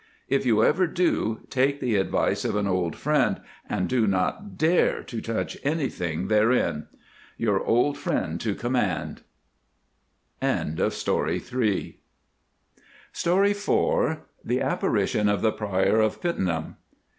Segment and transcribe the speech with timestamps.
[0.27, 5.03] If you ever do, take the advice of an old friend and do not dare
[5.03, 6.87] to touch anything therein.
[7.37, 9.21] YOUR FRIEND TO COMMAND.
[10.41, 10.47] The
[14.59, 16.77] Apparition of the Prior of Pittenweem.